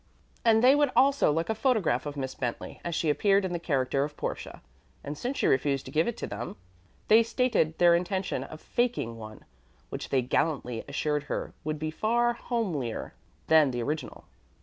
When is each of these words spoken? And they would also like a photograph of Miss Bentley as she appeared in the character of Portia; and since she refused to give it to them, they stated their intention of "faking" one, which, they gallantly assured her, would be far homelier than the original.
And 0.43 0.63
they 0.63 0.73
would 0.73 0.89
also 0.95 1.31
like 1.31 1.47
a 1.51 1.53
photograph 1.53 2.07
of 2.07 2.17
Miss 2.17 2.33
Bentley 2.33 2.81
as 2.83 2.95
she 2.95 3.07
appeared 3.11 3.45
in 3.45 3.53
the 3.53 3.59
character 3.59 4.03
of 4.03 4.17
Portia; 4.17 4.63
and 5.03 5.15
since 5.15 5.37
she 5.37 5.45
refused 5.45 5.85
to 5.85 5.91
give 5.91 6.07
it 6.07 6.17
to 6.17 6.25
them, 6.25 6.55
they 7.07 7.21
stated 7.21 7.77
their 7.77 7.93
intention 7.93 8.43
of 8.43 8.59
"faking" 8.61 9.15
one, 9.15 9.45
which, 9.89 10.09
they 10.09 10.23
gallantly 10.23 10.83
assured 10.87 11.25
her, 11.25 11.53
would 11.63 11.77
be 11.77 11.91
far 11.91 12.33
homelier 12.33 13.13
than 13.45 13.69
the 13.69 13.83
original. 13.83 14.23